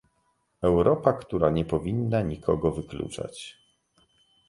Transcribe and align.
Europa, 0.61 1.13
która 1.13 1.49
nie 1.49 1.65
powinna 1.65 2.21
nikogo 2.21 2.71
wykluczać 2.71 3.57